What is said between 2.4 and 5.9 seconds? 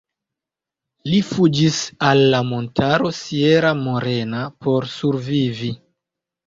montaro Sierra Morena por survivi.